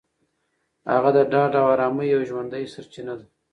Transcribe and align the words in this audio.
هغه 0.93 1.09
د 1.15 1.17
ډاډ 1.31 1.51
او 1.61 1.65
ارامۍ 1.73 2.07
یوه 2.13 2.27
ژوندۍ 2.29 2.63
سرچینه 2.73 3.13
ده. 3.19 3.25